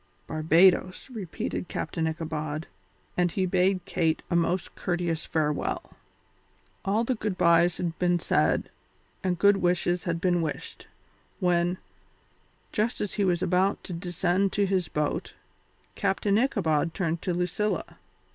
"Barbadoes," 0.25 1.11
repeated 1.13 1.67
Captain 1.67 2.07
Ichabod, 2.07 2.65
and 3.15 3.29
he 3.31 3.45
bade 3.45 3.85
Kate 3.85 4.23
a 4.31 4.35
most 4.35 4.73
courteous 4.75 5.27
farewell. 5.27 5.95
All 6.83 7.03
the 7.03 7.13
good 7.13 7.37
byes 7.37 7.77
had 7.77 7.99
been 7.99 8.17
said 8.17 8.71
and 9.23 9.37
good 9.37 9.57
wishes 9.57 10.05
had 10.05 10.19
been 10.19 10.41
wished, 10.41 10.87
when, 11.39 11.77
just 12.71 12.99
as 12.99 13.13
he 13.13 13.23
was 13.23 13.43
about 13.43 13.83
to 13.83 13.93
descend 13.93 14.51
to 14.53 14.65
his 14.65 14.87
boat, 14.87 15.35
Captain 15.93 16.35
Ichabod 16.35 16.95
turned 16.95 17.21
to 17.21 17.31
Lucilla. 17.31 17.99